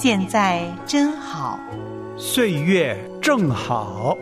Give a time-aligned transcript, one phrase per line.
[0.00, 1.58] 现在真好，
[2.16, 4.16] 岁月正好。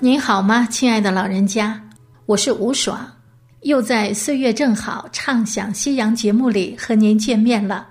[0.00, 1.78] 您好吗，亲爱的老人家？
[2.24, 3.06] 我是吴爽，
[3.60, 7.86] 又在《岁月正好》畅想夕阳节目里和您见面了。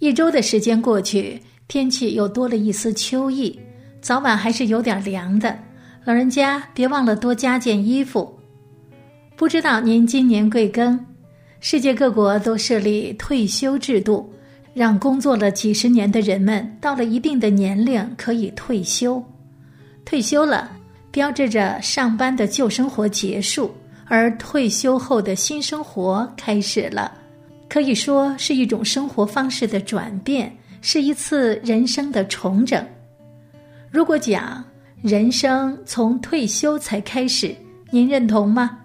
[0.00, 3.58] 一周的时间过去，天气又多了一丝秋意，
[4.02, 5.58] 早晚还是有点凉的。
[6.04, 8.37] 老人家别忘了多加件衣服。
[9.38, 10.98] 不知道您今年贵庚？
[11.60, 14.28] 世界各国都设立退休制度。
[14.74, 19.22] 让工作了几十年的人们到了一定的年龄可以退休，
[20.04, 20.70] 退休了，
[21.10, 23.72] 标志着上班的旧生活结束，
[24.06, 27.12] 而退休后的新生活开始了。
[27.68, 32.84] 可以说是一种生活方式的转变，是一次人生的重整。
[33.90, 34.64] 如果讲
[35.00, 37.54] 人生从退休才开始，
[37.90, 38.78] 您认同吗？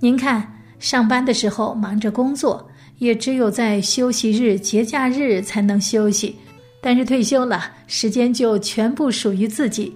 [0.00, 2.68] 您看，上班的时候忙着工作。
[2.98, 6.34] 也只有在休息日、节假日才能休息，
[6.80, 9.94] 但是退休了，时间就全部属于自己，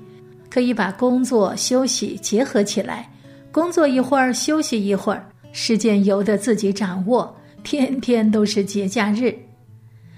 [0.50, 3.10] 可以把工作、休息结合起来，
[3.50, 9.34] 工作一会儿，休息一会儿，时间由得自己掌握，天天都是节假日。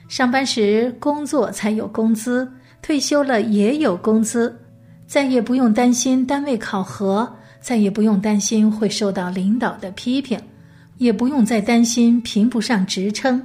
[0.08, 2.50] 上班时工作才有工资，
[2.82, 4.58] 退休了也有工资，
[5.06, 10.38] 再也不用担心单位考核，再也不用担心会受到领导的批评。
[10.98, 13.44] 也不用再担心评不上职称，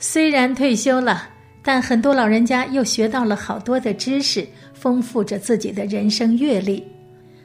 [0.00, 1.28] 虽然退休了，
[1.62, 6.82] 但很多老人家又学到了好多的知识，丰富着自己的人生阅历。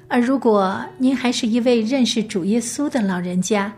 [0.08, 3.72] 而如果您还是一位认识主耶稣的老人家，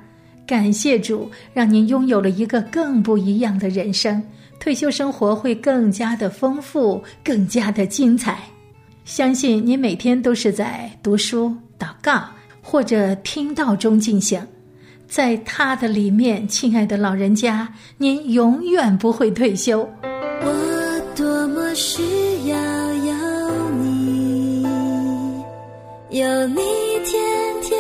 [0.47, 4.23] 感谢主，让您拥有了一个更不一样的人生，
[4.61, 8.39] 退休生活会更加的丰富，更加的精彩。
[9.03, 12.21] 相信您每天都是在读书、祷告
[12.61, 14.39] 或者听到中进行。
[15.07, 17.67] 在他的里面，亲爱的老人家，
[17.97, 19.89] 您永远不会退休。
[20.03, 22.03] 我多么需
[22.47, 22.55] 要
[22.93, 24.61] 有你，
[26.11, 26.61] 有你
[27.05, 27.19] 天
[27.63, 27.79] 天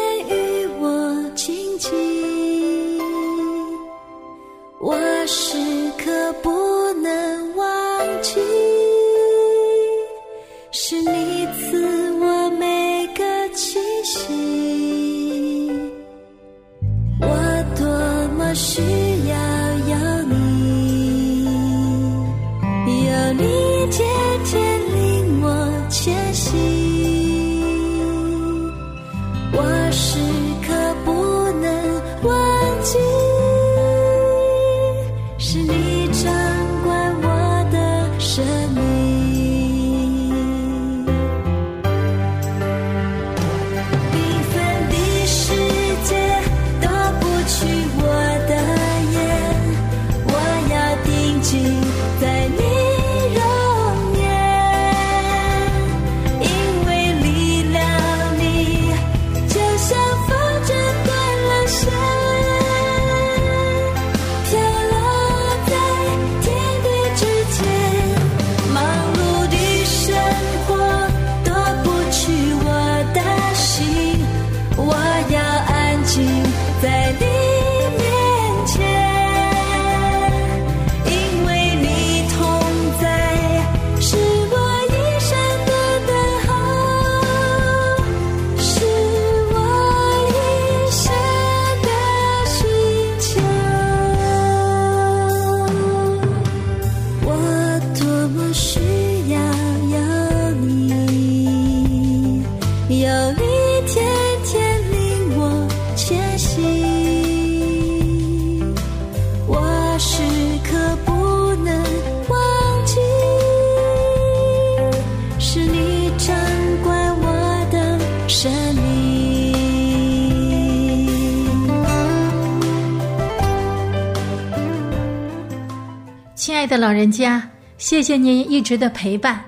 [126.35, 127.41] 亲爱的老人家，
[127.77, 129.41] 谢谢您一直的陪伴。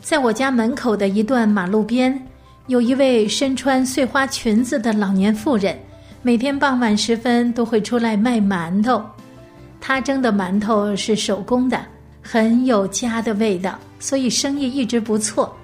[0.00, 2.18] 在我家门口的一段马路边，
[2.66, 5.78] 有一位身穿碎花裙子的老年妇人，
[6.26, 9.04] 每天傍晚时分都会出来卖馒头。
[9.78, 11.78] 他蒸的馒头是手工的，
[12.22, 15.54] 很有家的味道，所以生意一直不错。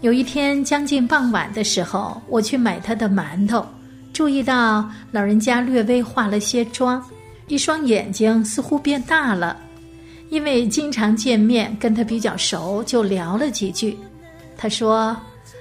[0.00, 3.66] 有一天将近傍晚的时候，我去买他的馒头，
[4.14, 7.04] 注意到老人家略微化了些妆，
[7.48, 9.58] 一双眼睛似乎变大了。
[10.30, 13.98] 因为经常见面，跟他比较熟，就聊了几句。
[14.56, 15.14] 他说：“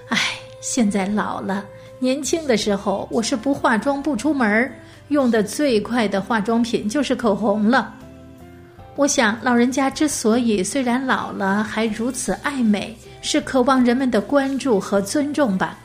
[0.07, 0.18] 哎，
[0.62, 1.66] 现在老了，
[2.01, 4.71] 年轻的时候我是不化妆不出门
[5.09, 7.94] 用的最快的化妆品就是口红了。”
[8.98, 15.77] 我想，老人家之所以虽然老了还如此爱美，是渴望人们的关注和尊重吧。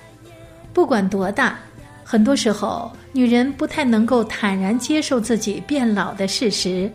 [0.73, 1.59] 不管多大，
[2.03, 6.91] 很多时候女人不太能够坦然接受自己变老的事实。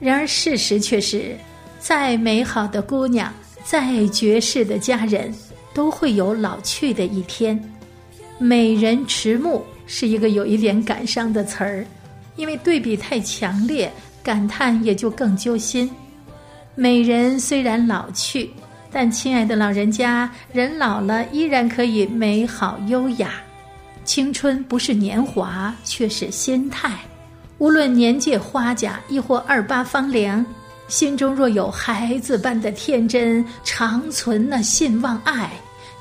[0.00, 1.36] 然而，事实却是，
[1.78, 3.32] 再美好的姑娘，
[3.62, 5.32] 再绝世的佳人，
[5.72, 7.56] 都会有老去的一天。
[8.42, 11.86] 美人迟暮是一个有一点感伤的词儿，
[12.34, 13.90] 因为对比太强烈，
[14.20, 15.88] 感叹也就更揪心。
[16.74, 18.50] 美人虽然老去，
[18.90, 23.34] 但亲爱的老人家，人老了依然可以美好优雅。
[24.04, 26.98] 青春不是年华，却是心态。
[27.58, 30.44] 无论年届花甲，亦或二八芳龄，
[30.88, 35.48] 心中若有孩子般的天真，长存那信望爱，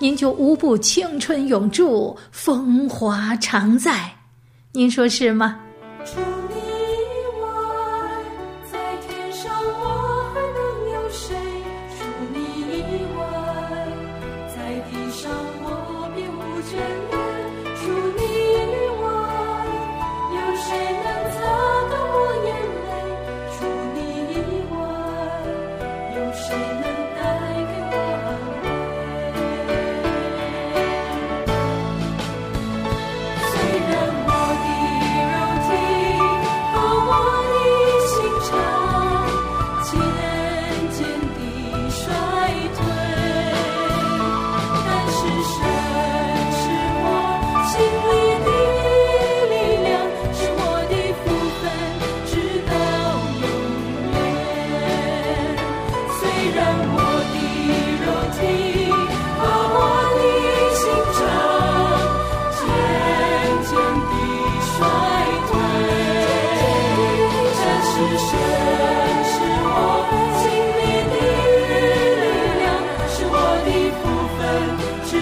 [0.02, 4.12] 您就无不青春永驻，风华常在。
[4.72, 5.60] 您说是吗？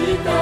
[0.06, 0.39] vida.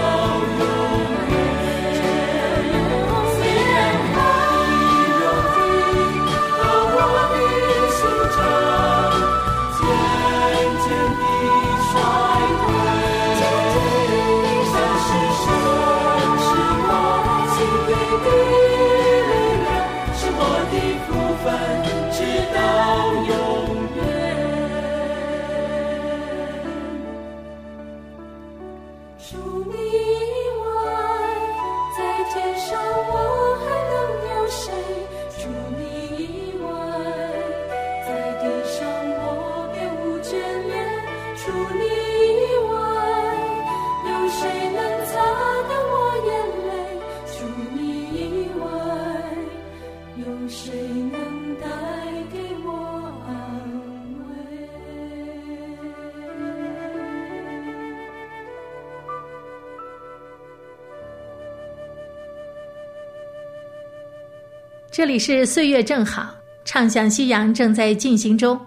[64.99, 68.59] 这里是岁月正好，畅想夕阳正在进行中。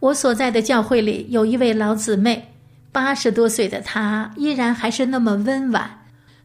[0.00, 2.44] 我所在的教会里有一位老姊妹，
[2.90, 5.88] 八十多岁的她依然还是那么温婉，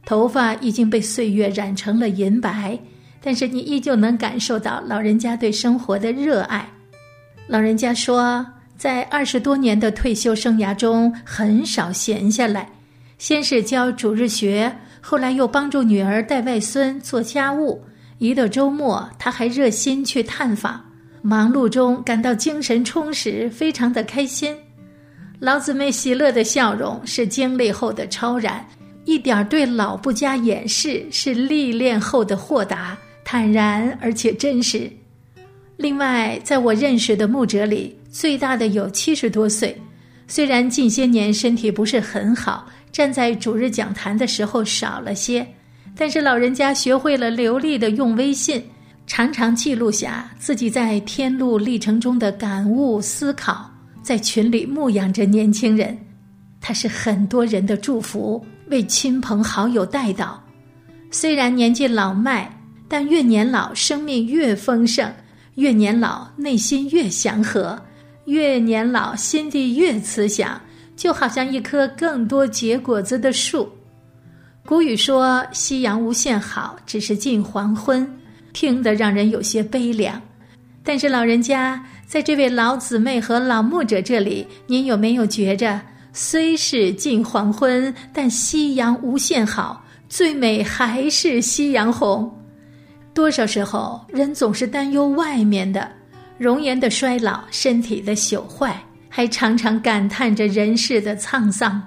[0.06, 2.78] 头发已经被岁月染成了银白，
[3.20, 6.70] 但是你依旧能感受到老人家对生活的热爱。
[7.48, 8.46] 老人家说，
[8.78, 12.70] 在二十多年的退休生涯中，很少闲下来，
[13.18, 17.84] 先是教主日学，后来又帮助女儿带外孙做家务。
[18.20, 20.80] 一到周末，他还热心去探访，
[21.22, 24.54] 忙碌中感到精神充实，非常的开心。
[25.40, 28.64] 老姊妹喜乐的笑容是经历后的超然，
[29.06, 34.92] 一点对老不加掩饰，是历练后的豁达、坦然而且真实。
[35.78, 39.74] 另外，在我认识的牧者里，最大的有七十多岁，
[40.28, 45.48] 虽然近些年身体不是很好，站在主日讲坛的时候少了些。
[45.96, 48.64] 但是老人家学会了流利的用微信，
[49.06, 53.70] 常常记录下自己在天路历程中的感悟思考，
[54.02, 55.98] 在群里牧养着年轻人。
[56.62, 60.42] 他是很多人的祝福，为亲朋好友带到。
[61.10, 62.50] 虽然年纪老迈，
[62.88, 65.10] 但越年老，生命越丰盛；
[65.56, 67.78] 越年老，内心越祥和；
[68.26, 70.62] 越年老，心地越慈祥，
[70.96, 73.70] 就好像一棵更多结果子的树。
[74.70, 78.08] 古语说：“夕阳无限好，只是近黄昏。”
[78.54, 80.22] 听得让人有些悲凉。
[80.84, 85.82] 但是老人家在这位老姊妹和老牧者这里，您有没有觉着，
[86.14, 92.32] 虽是近黄昏，但夕阳无限好，最美还是夕阳红？
[93.12, 95.92] 多少时候，人总是担忧外面的
[96.38, 101.82] 容颜的衰老、身体的朽坏，还常常感叹着人世的沧桑。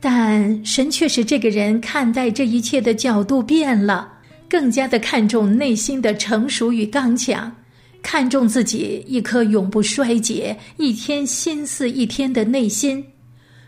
[0.00, 4.08] 但神却使这个人看待这一切的角度变了，
[4.48, 7.54] 更加的看重内心的成熟与刚强，
[8.02, 13.04] 看重自己一颗永不衰竭、一天心似一天的内心。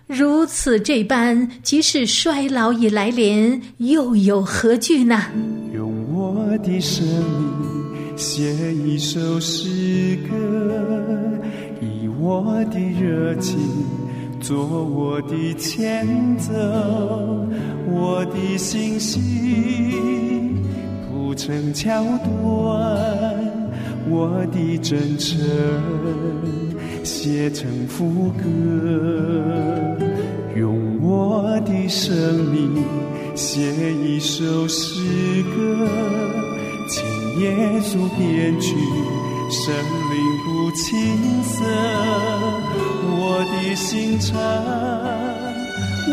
[0.06, 5.26] 如此这般，即使衰老已来临，又有何惧呢？
[5.74, 10.34] 用我的生命写一首诗歌，
[11.80, 13.58] 以我的热情
[14.42, 16.04] 做我的前
[16.36, 16.52] 奏，
[17.86, 20.60] 我的信心
[21.08, 22.28] 铺成桥段，
[24.10, 25.38] 我的真诚
[27.04, 28.42] 写成副歌，
[30.56, 32.12] 用我的生
[32.46, 32.82] 命。
[33.34, 35.88] 写一首诗歌，
[36.88, 37.02] 请
[37.40, 38.74] 耶稣编曲，
[39.48, 39.72] 生
[40.10, 41.64] 灵不青涩，
[43.24, 44.36] 我的心肠，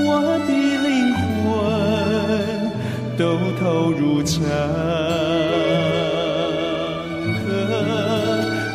[0.06, 1.12] 我的灵
[1.42, 1.50] 魂
[3.18, 3.24] 都
[3.60, 4.44] 投入成
[7.48, 7.50] 歌，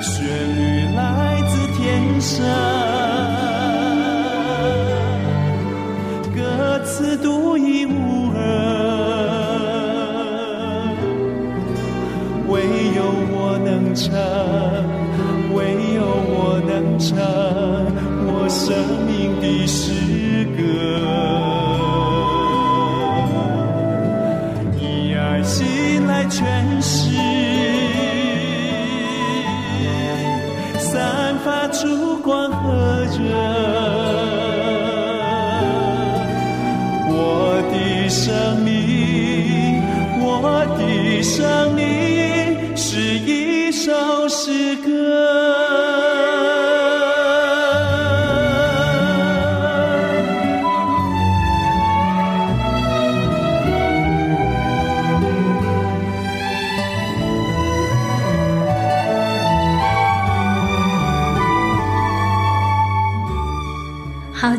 [0.02, 0.12] 旋
[0.56, 0.60] 律
[0.96, 1.80] 来自天
[2.20, 2.73] 上。
[19.44, 21.23] 的诗歌，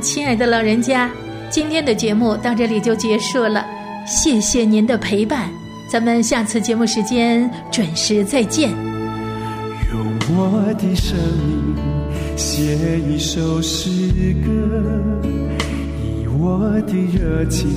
[0.05, 1.09] 亲爱的老人家。
[1.49, 3.65] 今天的节目到这里就结束了，
[4.05, 5.49] 谢谢您的陪伴，
[5.87, 8.69] 咱们下次节目时间准时再见。
[8.69, 11.17] 用我的生
[11.73, 13.89] 命写一首诗
[14.45, 14.51] 歌，
[16.03, 17.67] 以我的热情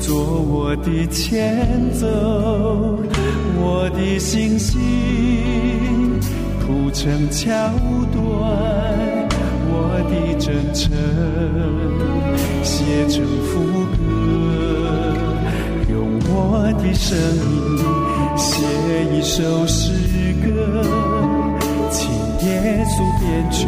[0.00, 2.06] 做我的前奏，
[3.60, 4.80] 我的信心
[6.60, 7.52] 铺成桥
[8.12, 8.73] 段。
[10.10, 10.90] 的真诚
[12.62, 13.52] 写成副
[13.92, 13.96] 歌，
[15.90, 15.94] 用
[16.28, 16.32] 我
[16.82, 17.54] 的声音
[18.36, 18.44] 写
[19.12, 19.92] 一首诗
[20.42, 20.48] 歌，
[21.90, 22.10] 请
[22.46, 23.66] 耶稣编曲，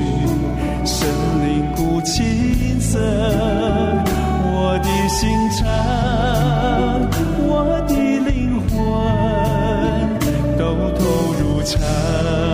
[0.84, 1.08] 神
[1.42, 2.98] 灵鼓琴瑟，
[4.48, 5.66] 我的心肠，
[7.46, 7.50] 我
[7.88, 7.94] 的
[8.28, 8.34] 灵
[8.68, 8.74] 魂
[10.58, 10.62] 都
[10.98, 11.00] 投
[11.40, 12.45] 入唱。